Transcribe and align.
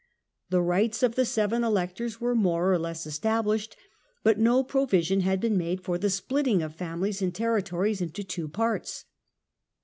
The 0.49 0.63
rights 0.63 1.03
of 1.03 1.13
the 1.13 1.25
seven 1.25 1.63
Electors 1.63 2.19
were 2.19 2.33
more 2.33 2.73
or 2.73 2.79
less 2.79 3.05
established, 3.05 3.77
but 4.23 4.39
no 4.39 4.63
provision 4.63 5.19
had 5.19 5.39
been 5.39 5.59
made 5.59 5.83
for 5.83 5.99
the 5.99 6.09
splitting 6.09 6.63
of 6.63 6.73
families 6.73 7.21
and 7.21 7.35
territories 7.35 8.01
into 8.01 8.23
two 8.23 8.47
parts. 8.47 9.05